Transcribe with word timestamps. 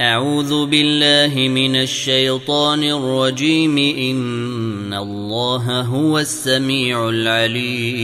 أعوذ 0.00 0.66
بالله 0.66 1.48
من 1.48 1.76
الشيطان 1.76 2.84
الرجيم. 2.84 3.78
إن 3.78 4.94
الله 4.94 5.80
هو 5.80 6.18
السميع 6.18 7.08
العليم. 7.08 7.94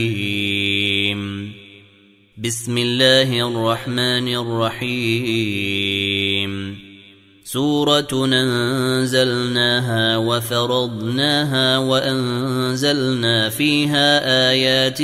بسم 2.37 2.77
الله 2.77 3.47
الرحمن 3.47 4.35
الرحيم. 4.35 5.71
سورة 7.43 8.25
أنزلناها 8.33 10.17
وفرضناها 10.17 11.77
وأنزلنا 11.77 13.49
فيها 13.49 14.49
آيات 14.51 15.01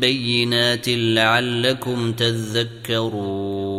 بينات 0.00 0.88
لعلكم 0.88 2.12
تذكرون. 2.12 3.74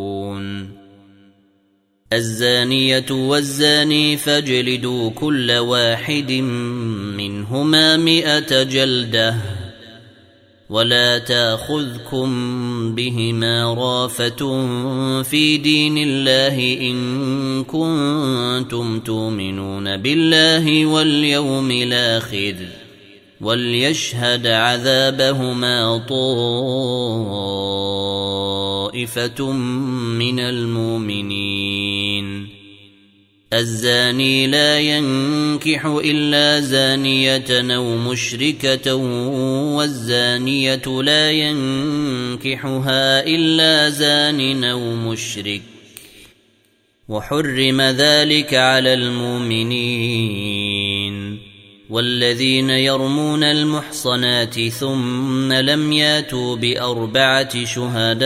الزانية 2.15 3.05
والزاني 3.11 4.17
فاجلدوا 4.17 5.09
كل 5.09 5.51
واحد 5.51 6.31
منهما 7.17 7.97
مئة 7.97 8.63
جلدة 8.63 9.35
ولا 10.69 11.17
تأخذكم 11.17 12.25
بهما 12.95 13.73
رافة 13.73 14.37
في 15.23 15.57
دين 15.57 15.97
الله 15.97 16.77
إن 16.81 17.63
كنتم 17.63 18.99
تؤمنون 18.99 19.97
بالله 19.97 20.85
واليوم 20.85 21.71
الآخر 21.71 22.55
وليشهد 23.41 24.47
عذابهما 24.47 25.97
طائفة 28.95 29.51
من 29.51 30.39
المؤمنين 30.39 31.84
الزاني 33.59 34.47
لا 34.47 34.79
ينكح 34.79 35.85
إلا 35.85 36.59
زانية 36.59 37.75
أو 37.75 37.97
مشركة 37.97 38.95
والزانية 39.75 41.01
لا 41.01 41.31
ينكحها 41.31 43.25
إلا 43.27 43.89
زان 43.89 44.63
أو 44.63 44.95
مشرك. 44.95 45.61
وحرم 47.09 47.81
ذلك 47.81 48.53
على 48.53 48.93
المؤمنين. 48.93 50.35
والذين 51.89 52.69
يرمون 52.69 53.43
المحصنات 53.43 54.59
ثم 54.59 55.53
لم 55.53 55.91
ياتوا 55.91 56.55
بأربعة 56.55 57.65
شهداء 57.65 58.25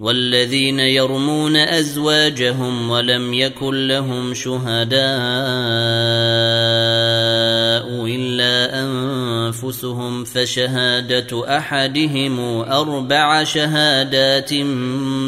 والذين 0.00 0.80
يرمون 0.80 1.56
أزواجهم 1.56 2.90
ولم 2.90 3.34
يكن 3.34 3.88
لهم 3.88 4.34
شهداء 4.34 5.00
إلا 8.06 8.82
أنفسهم 8.82 10.24
فشهادة 10.24 11.56
أحدهم 11.56 12.40
أربع 12.60 13.44
شهادات 13.44 14.54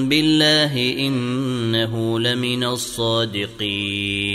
بالله 0.06 0.94
إنه 0.98 2.20
لمن 2.20 2.64
الصادقين. 2.64 4.32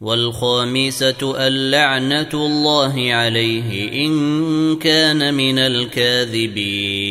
والخامسة 0.00 1.46
اللعنة 1.46 2.28
الله 2.34 3.12
عليه 3.12 4.06
إن 4.06 4.76
كان 4.76 5.34
من 5.34 5.58
الكاذبين. 5.58 7.08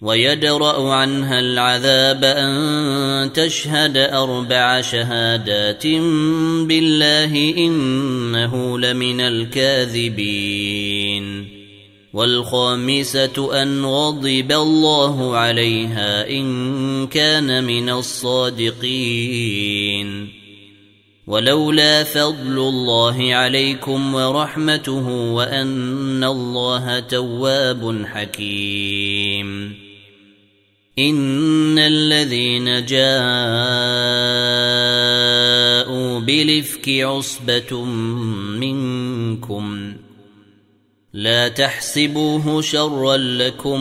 ويدرأ 0.00 0.92
عنها 0.92 1.40
العذاب 1.40 2.24
أن 2.24 3.32
تشهد 3.32 3.96
أربع 3.96 4.80
شهادات 4.80 5.86
بالله 6.66 7.54
إنه 7.56 8.78
لمن 8.78 9.20
الكاذبين. 9.20 10.44
والخامسة 12.12 13.62
أن 13.62 13.84
غضب 13.84 14.52
الله 14.52 15.36
عليها 15.36 16.30
إن 16.30 17.06
كان 17.06 17.64
من 17.64 17.90
الصادقين. 17.90 18.74
ولولا 21.26 22.04
فضل 22.04 22.58
الله 22.58 23.34
عليكم 23.34 24.14
ورحمته 24.14 25.08
وأن 25.08 26.24
الله 26.24 27.00
تواب 27.00 28.04
حكيم. 28.06 29.74
إن 30.98 31.78
الذين 31.78 32.86
جاءوا 32.86 33.10
بلفك 36.20 36.88
عصبة 36.88 37.84
منكم. 38.60 39.94
لا 41.12 41.48
تحسبوه 41.48 42.62
شرا 42.62 43.16
لكم 43.16 43.80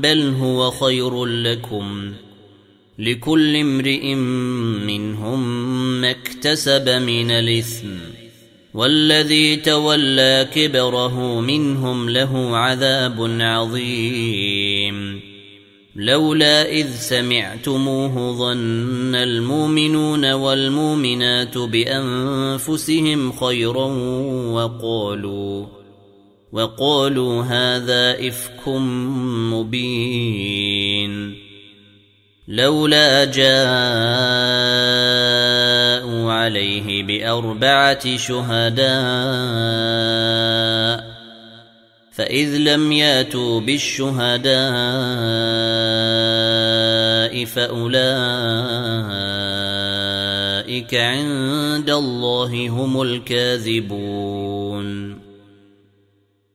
بل 0.00 0.34
هو 0.40 0.70
خير 0.70 1.24
لكم. 1.24 2.12
لكل 2.98 3.56
امرئ 3.56 4.14
منهم 4.84 5.60
ما 6.00 6.10
اكتسب 6.10 6.88
من 6.88 7.30
الإثم 7.30 7.88
والذي 8.74 9.56
تولى 9.56 10.48
كبره 10.54 11.40
منهم 11.40 12.10
له 12.10 12.56
عذاب 12.56 13.36
عظيم. 13.40 15.20
لولا 15.96 16.70
إذ 16.70 16.90
سمعتموه 16.90 18.32
ظن 18.32 19.14
المؤمنون 19.14 20.32
والمؤمنات 20.32 21.58
بأنفسهم 21.58 23.32
خيرا 23.32 23.86
وقالوا 24.52 25.66
وقالوا 26.52 27.42
هذا 27.42 28.28
إفك 28.28 28.68
مبين. 29.52 31.43
لولا 32.48 33.24
جاءوا 33.24 33.52
عليه 36.32 37.02
بأربعة 37.02 38.16
شهداء 38.16 38.84
فإذ 42.12 42.56
لم 42.56 42.92
ياتوا 42.92 43.60
بالشهداء 43.60 44.54
فأولئك 47.44 48.14
عند 50.94 51.90
الله 51.90 52.68
هم 52.68 53.02
الكاذبون 53.02 54.34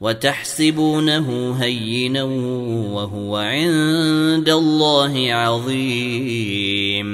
وتحسبونه 0.00 1.56
هينا 1.60 2.22
وهو 2.92 3.36
عند 3.36 4.48
الله 4.48 5.32
عظيم. 5.32 7.08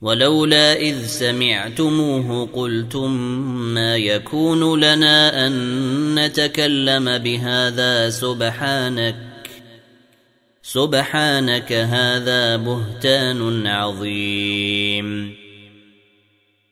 ولولا 0.00 0.80
إذ 0.80 1.06
سمعتموه 1.06 2.46
قلتم 2.46 3.10
ما 3.74 3.96
يكون 3.96 4.80
لنا 4.80 5.46
أن 5.46 6.14
نتكلم 6.14 7.18
بهذا 7.18 8.10
سبحانك 8.10 9.16
سبحانك 10.62 11.72
هذا 11.72 12.56
بهتان 12.56 13.66
عظيم. 13.66 15.39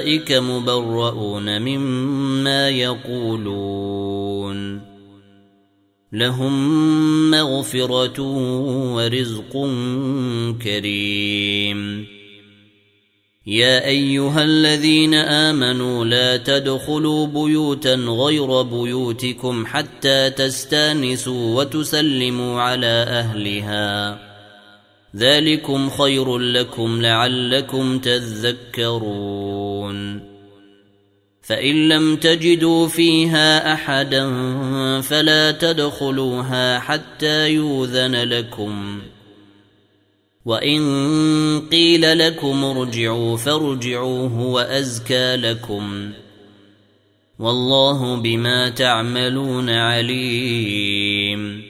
أولئك 0.00 0.32
مبرؤون 0.32 1.62
مما 1.62 2.68
يقولون 2.68 4.10
لهم 6.12 7.30
مغفرة 7.30 8.20
ورزق 8.94 9.52
كريم 10.62 12.06
يا 13.46 13.86
أيها 13.86 14.44
الذين 14.44 15.14
آمنوا 15.14 16.04
لا 16.04 16.36
تدخلوا 16.36 17.26
بيوتا 17.26 17.94
غير 17.94 18.62
بيوتكم 18.62 19.66
حتى 19.66 20.30
تستانسوا 20.30 21.60
وتسلموا 21.60 22.60
على 22.60 23.04
أهلها 23.08 24.18
ذلكم 25.16 25.90
خير 25.90 26.38
لكم 26.38 27.02
لعلكم 27.02 27.98
تذكرون 27.98 29.59
فإن 31.42 31.88
لم 31.88 32.16
تجدوا 32.16 32.88
فيها 32.88 33.72
أحدا 33.72 34.30
فلا 35.00 35.50
تدخلوها 35.50 36.78
حتى 36.78 37.50
يوذن 37.50 38.14
لكم. 38.14 39.02
وإن 40.44 40.80
قيل 41.72 42.18
لكم 42.18 42.64
ارجعوا 42.64 43.36
فارجعوا 43.36 44.28
هو 44.28 44.58
أزكى 44.58 45.36
لكم. 45.36 46.12
والله 47.38 48.16
بما 48.16 48.68
تعملون 48.68 49.70
عليم. 49.70 51.69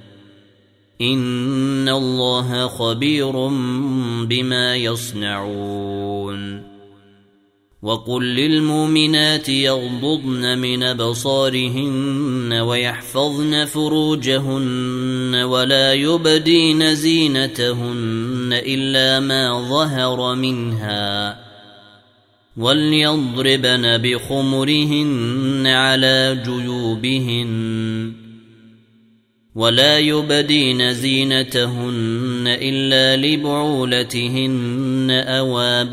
ان 1.01 1.89
الله 1.89 2.67
خبير 2.67 3.31
بما 4.25 4.75
يصنعون 4.75 6.71
وقل 7.81 8.23
للمؤمنات 8.23 9.49
يغضضن 9.49 10.57
من 10.57 10.83
ابصارهن 10.83 12.53
ويحفظن 12.53 13.65
فروجهن 13.65 15.35
ولا 15.35 15.93
يبدين 15.93 16.95
زينتهن 16.95 18.49
الا 18.65 19.19
ما 19.19 19.69
ظهر 19.69 20.35
منها 20.35 21.39
وليضربن 22.57 23.97
بخمرهن 23.97 25.67
على 25.67 26.41
جيوبهن 26.45 28.20
ولا 29.55 29.99
يبدين 29.99 30.93
زينتهن 30.93 32.43
إلا 32.47 33.27
لبعولتهن 33.27 35.07
أو 35.11 35.59
آبائهن 35.59 35.91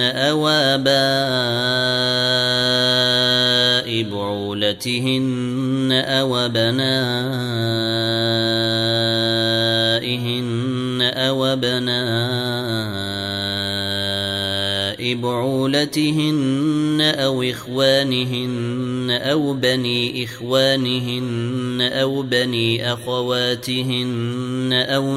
أو 0.00 0.48
آباء 0.48 0.92
بعولتهن 4.02 5.92
أو 5.92 6.48
بنائهن 6.48 6.82
أو 11.02 11.44
ابناء 11.46 12.51
بعولتهن 15.14 17.00
أو 17.00 17.42
إخوانهن 17.42 19.10
أو 19.10 19.52
بني 19.54 20.24
إخوانهن 20.24 21.90
أو 21.92 22.22
بني 22.22 22.92
أخواتهن 22.92 24.72
أو 24.72 25.16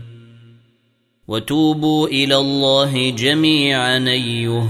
وتوبوا 1.31 2.07
إلى 2.07 2.35
الله 2.35 3.09
جميعا 3.09 3.97
أيها. 3.97 4.67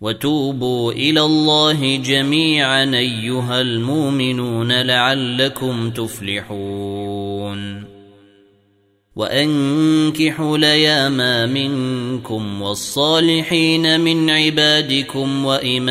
وتوبوا 0.00 0.92
إلى 0.92 1.20
الله 1.20 1.96
جميعا 1.96 2.84
أيها 2.84 3.60
المؤمنون 3.60 4.72
لعلكم 4.82 5.90
تفلحون. 5.90 7.84
وأنكحوا 9.16 10.58
لياما 10.58 11.46
منكم 11.46 12.62
والصالحين 12.62 14.00
من 14.00 14.30
عبادكم 14.30 15.44
وإمائكم. 15.44 15.90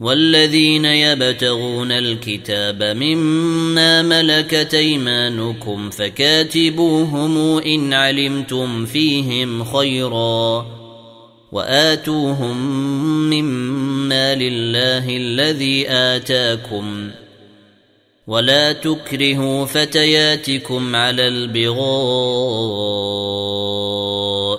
والذين 0.00 0.84
يبتغون 0.84 1.92
الكتاب 1.92 2.82
مما 2.82 4.02
ملكت 4.02 4.74
أيمانكم 4.74 5.90
فكاتبوهم 5.90 7.58
إن 7.58 7.92
علمتم 7.92 8.86
فيهم 8.86 9.64
خيرا 9.64 10.66
وآتوهم 11.52 12.56
مما 13.30 14.34
لله 14.34 15.16
الذي 15.16 15.90
آتاكم 15.90 17.10
ولا 18.26 18.72
تكرهوا 18.72 19.64
فتياتكم 19.64 20.96
على 20.96 21.28
البغاء 21.28 21.78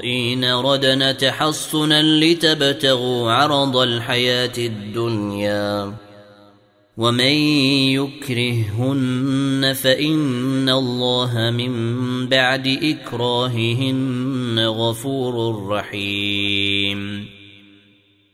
إن 0.10 0.46
ردن 0.46 1.18
تحصنا 1.18 2.02
لتبتغوا 2.02 3.32
عرض 3.32 3.78
الحياة 3.78 4.58
الدنيا 4.58 5.94
ومن 6.98 7.34
يكرههن 7.96 9.74
فإن 9.74 10.70
الله 10.70 11.52
من 11.52 11.74
بعد 12.28 12.68
إكراههن 12.68 14.60
غفور 14.60 15.68
رحيم 15.68 17.39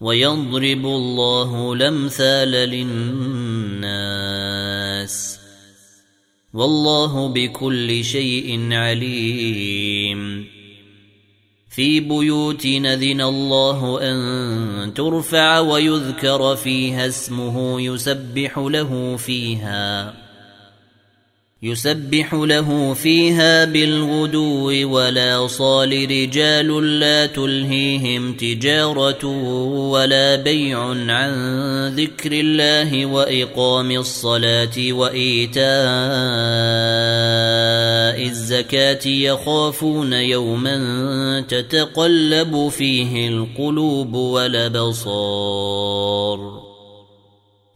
ويضرب 0.00 0.86
الله 0.86 1.72
الأمثال 1.72 2.50
للناس. 2.50 3.90
والله 6.54 7.28
بكل 7.28 8.04
شيء 8.04 8.72
عليم. 8.72 10.46
في 11.70 12.00
بيوت 12.00 12.66
نذن 12.66 13.20
الله 13.20 13.98
أن 14.02 14.94
ترفع 14.94 15.58
ويذكر 15.58 16.56
فيها 16.56 17.06
اسمه 17.06 17.80
يسبح 17.80 18.58
له 18.58 19.16
فيها. 19.16 20.19
يسبح 21.62 22.34
له 22.34 22.94
فيها 22.94 23.64
بالغدو 23.64 24.90
ولا 24.96 25.46
صال 25.46 26.10
رجال 26.10 27.00
لا 27.00 27.26
تلهيهم 27.26 28.32
تجارة 28.32 29.26
ولا 29.90 30.36
بيع 30.36 30.80
عن 30.88 31.32
ذكر 31.96 32.32
الله 32.32 33.06
وإقام 33.06 33.90
الصلاة 33.90 34.92
وإيتاء 34.92 35.60
الزكاة 38.26 39.08
يخافون 39.08 40.12
يوما 40.12 41.40
تتقلب 41.48 42.68
فيه 42.68 43.28
القلوب 43.28 44.14
والأبصار. 44.14 45.60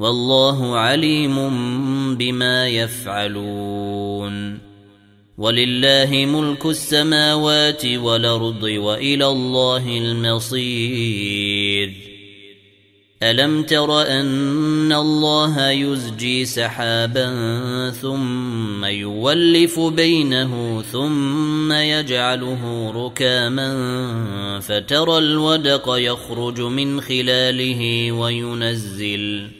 والله 0.00 0.76
عليم 0.76 1.36
بما 2.16 2.68
يفعلون. 2.68 4.58
ولله 5.38 6.26
ملك 6.26 6.66
السماوات 6.66 7.86
والأرض 7.86 8.62
وإلى 8.62 9.26
الله 9.26 9.98
المصير. 9.98 11.92
ألم 13.22 13.62
تر 13.62 14.02
أن 14.02 14.92
الله 14.92 15.70
يزجي 15.70 16.44
سحابا 16.44 17.30
ثم 17.90 18.84
يولف 18.84 19.80
بينه 19.80 20.82
ثم 20.92 21.72
يجعله 21.72 22.92
ركاما 22.94 23.70
فترى 24.60 25.18
الودق 25.18 25.84
يخرج 25.88 26.60
من 26.60 27.00
خلاله 27.00 28.12
وينزل 28.12 29.59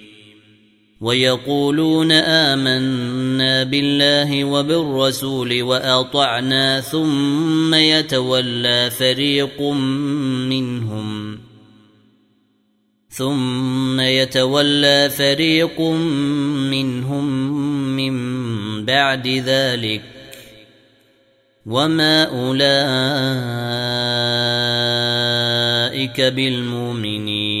ويقولون 1.01 2.11
آمنا 2.11 3.63
بالله 3.63 4.43
وبالرسول 4.43 5.61
وأطعنا 5.61 6.81
ثم 6.81 7.73
يتولى 7.73 8.89
فريق 8.89 9.61
منهم. 10.49 11.39
ثم 13.09 13.99
يتولى 13.99 15.09
فريق 15.09 15.81
منهم 16.71 17.25
من 17.95 18.85
بعد 18.85 19.27
ذلك. 19.27 20.01
وما 21.65 22.23
أولئك 22.23 22.61
بالمؤمنين. 26.21 27.60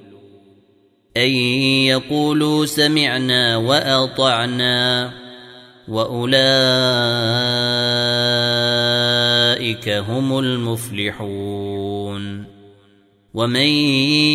أن 1.17 1.29
يقولوا 1.91 2.65
سمعنا 2.65 3.57
وأطعنا 3.57 5.11
وأولئك 5.87 6.39
هم 9.89 10.39
المفلحون 10.39 11.81
ومن 13.33 13.67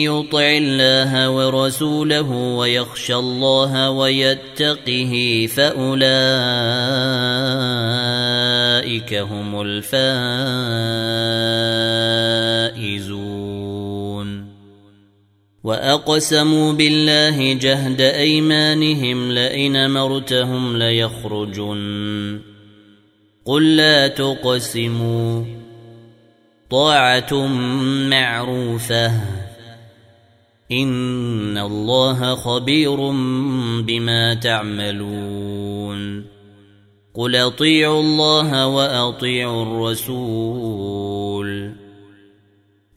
يطع 0.02 0.40
الله 0.40 1.30
ورسوله 1.30 2.30
ويخشى 2.30 3.14
الله 3.14 3.90
ويتقه 3.90 5.46
فأولئك 5.56 5.94
هم 9.14 9.60
الفائزون 9.60 9.96
وأقسموا 15.66 16.72
بالله 16.72 17.52
جهد 17.52 18.00
أيمانهم 18.00 19.32
لئن 19.32 19.90
مرتهم 19.90 20.76
ليخرجن. 20.76 22.40
قل 23.44 23.76
لا 23.76 24.08
تقسموا. 24.08 25.44
طاعة 26.70 27.46
معروفة. 28.10 29.12
إن 30.72 31.58
الله 31.58 32.34
خبير 32.34 32.96
بما 33.80 34.34
تعملون. 34.34 36.24
قل 37.14 37.36
أطيعوا 37.36 38.00
الله 38.00 38.66
وأطيعوا 38.66 39.62
الرسول. 39.62 41.85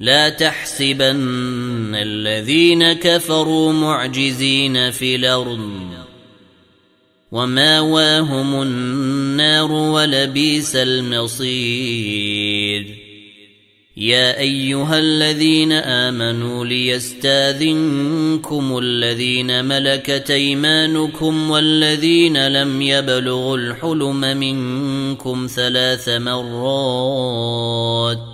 لا 0.00 0.28
تحسبن 0.28 1.94
الذين 1.94 2.92
كفروا 2.92 3.72
معجزين 3.72 4.90
في 4.90 5.16
الأرض. 5.16 5.70
وماواهم 7.32 8.62
النار 8.62 9.72
ولبيس 9.72 10.76
المصير. 10.76 12.86
يا 13.96 14.38
أيها 14.38 14.98
الذين 14.98 15.72
آمنوا 15.72 16.64
ليستاذنكم 16.64 18.78
الذين 18.78 19.64
ملكت 19.64 20.30
أيمانكم 20.30 21.50
والذين 21.50 22.48
لم 22.48 22.82
يبلغوا 22.82 23.56
الحلم 23.56 24.20
منكم 24.20 25.48
ثلاث 25.54 26.08
مرات. 26.08 28.33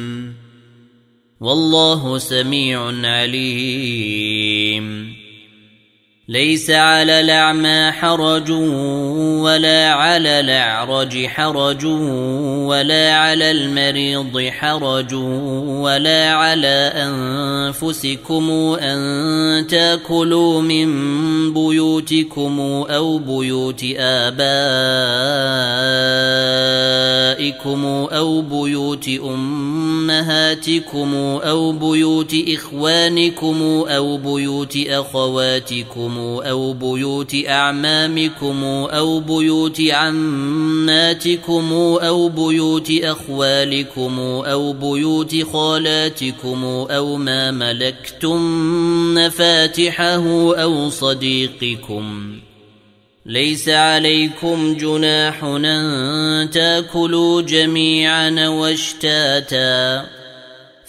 والله 1.41 2.17
سميع 2.17 3.07
عليم. 3.07 4.85
ليس 6.27 6.69
على 6.69 7.19
الأعمى 7.19 7.91
حرج 7.91 8.51
ولا 9.41 9.93
على 9.93 10.39
الأعرج 10.39 11.25
حرج 11.25 11.85
ولا 12.65 13.13
على 13.15 13.51
المريض 13.51 14.49
حرج 14.49 15.13
ولا 15.13 16.33
على 16.33 16.91
أنفسكم 16.95 18.51
أن 18.81 19.67
تأكلوا 19.67 20.61
من 20.61 20.87
بيوتكم 21.53 22.59
أو 22.89 23.17
بيوت 23.17 23.85
آبائكم 23.97 24.41
أو 28.11 28.41
بيوت 28.41 29.09
أمهاتكم 29.23 31.15
أو 31.43 31.71
بيوت 31.71 32.35
إخوانكم 32.47 33.83
أو 33.87 34.17
بيوت 34.17 34.77
أخواتكم 34.87 36.10
أو 36.19 36.73
بيوت 36.73 37.35
أعمامكم 37.47 38.63
أو 38.91 39.19
بيوت 39.19 39.81
عماتكم 39.81 41.73
أو 42.01 42.29
بيوت 42.29 42.91
أخوالكم 43.03 44.19
أو 44.19 44.73
بيوت 44.73 45.43
خالاتكم 45.53 46.65
أو 46.89 47.15
ما 47.15 47.51
ملكتم 47.51 48.41
مفاتحه 49.13 50.55
أو 50.63 50.89
صديقكم 50.89 52.35
ليس 53.25 53.69
عليكم 53.69 54.77
جناح 54.77 55.43
أن 55.43 56.49
تاكلوا 56.53 57.41
جميعا 57.41 58.47
واشتاتا 58.47 60.20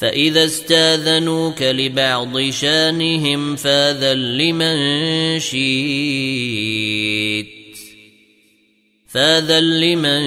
فإذا 0.00 0.44
استاذنوك 0.44 1.62
لبعض 1.62 2.50
شانهم 2.50 3.56
فاذن 3.56 4.18
لمن 4.18 5.38
شئت. 5.38 7.46
فاذن 9.08 9.80
لمن 9.80 10.22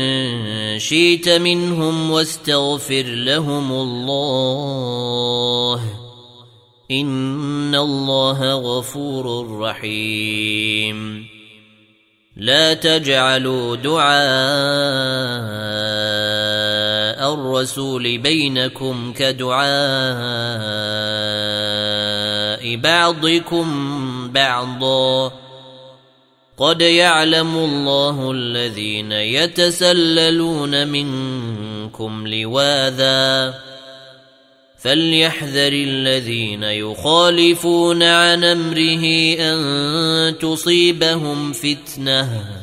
شئت 0.80 1.30
منهم 1.30 2.12
واستغفر 2.12 3.04
لهم 3.04 3.72
الله. 3.72 5.84
إن 6.92 7.76
الله 7.76 8.54
غفور 8.54 9.60
رحيم. 9.60 11.26
لا 12.38 12.74
تجعلوا 12.74 13.76
دعاء 13.76 14.14
الرسول 17.20 18.18
بينكم 18.18 19.14
كدعاء 19.14 19.64
بعضكم 22.76 23.68
بعضا. 24.32 25.32
قد 26.58 26.82
يعلم 26.82 27.56
الله 27.58 28.32
الذين 28.32 29.12
يتسللون 29.12 30.88
منكم 30.88 32.28
لواذا. 32.28 33.54
فليحذر 34.80 35.74
الذين 35.74 36.64
يخالفون 36.64 38.04
عن 38.04 38.44
أمره 38.44 39.36
أن 39.40 40.38
تصيبهم 40.40 41.54
فتنة. 41.54 42.63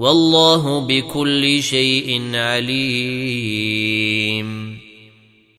والله 0.00 0.80
بكل 0.80 1.62
شيء 1.62 2.36
عليم. 2.36 3.70